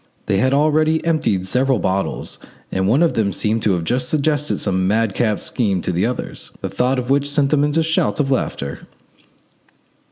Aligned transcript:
They 0.25 0.37
had 0.37 0.51
already 0.51 1.05
emptied 1.05 1.45
several 1.45 1.77
bottles, 1.77 2.39
and 2.71 2.87
one 2.87 3.03
of 3.03 3.13
them 3.13 3.31
seemed 3.31 3.61
to 3.61 3.73
have 3.73 3.83
just 3.83 4.09
suggested 4.09 4.57
some 4.57 4.87
madcap 4.87 5.39
scheme 5.39 5.79
to 5.83 5.91
the 5.91 6.07
others, 6.07 6.49
the 6.61 6.69
thought 6.69 6.97
of 6.97 7.11
which 7.11 7.29
sent 7.29 7.51
them 7.51 7.61
off 7.61 7.65
into 7.65 7.83
shouts 7.83 8.19
of 8.19 8.31
laughter. 8.31 8.87